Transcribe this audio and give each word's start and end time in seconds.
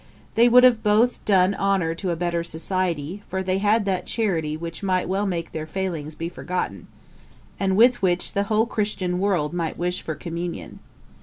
They 0.33 0.49
would 0.49 0.63
have 0.63 0.81
both 0.81 1.23
done 1.25 1.53
honour 1.53 1.93
to 1.93 2.09
a 2.09 2.15
better 2.15 2.43
society, 2.43 3.21
for 3.29 3.43
they 3.43 3.59
had 3.59 3.85
that 3.85 4.07
charity 4.07 4.57
which 4.57 4.81
might 4.81 5.07
well 5.07 5.27
make 5.27 5.51
their 5.51 5.67
failings 5.67 6.15
be 6.15 6.27
forgotten, 6.27 6.87
and 7.59 7.77
with 7.77 8.01
which 8.01 8.33
the 8.33 8.45
whole 8.49 8.65
Christian 8.65 9.19
world 9.19 9.53
might 9.53 9.77
wish 9.77 10.01
for 10.01 10.15
communion. 10.15 10.79